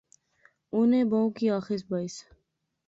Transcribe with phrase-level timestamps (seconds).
[0.73, 2.15] اُنی بہوں کی آخیس بائیس